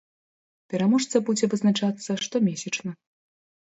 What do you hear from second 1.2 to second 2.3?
будзе вызначацца